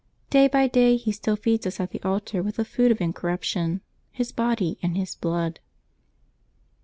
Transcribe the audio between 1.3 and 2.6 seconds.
feeds us at the altar with